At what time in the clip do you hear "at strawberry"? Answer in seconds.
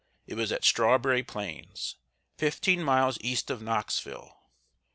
0.51-1.21